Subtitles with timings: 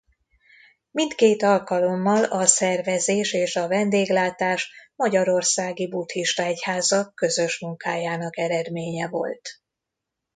[0.91, 9.49] Mindkét alkalommal a szervezés és a vendéglátás magyarországi buddhista egyházak közös munkájának eredménye volt.